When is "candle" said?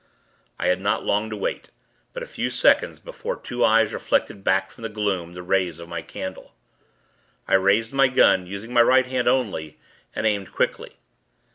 6.01-6.55